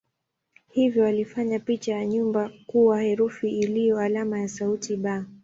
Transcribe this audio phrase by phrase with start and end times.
[0.71, 5.09] Hivyo walifanya picha ya nyumba kuwa herufi iliyo alama ya sauti "b".